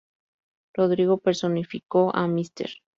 Rodrigo 0.73 1.19
personificó 1.19 2.09
a 2.15 2.25
Mr. 2.27 2.71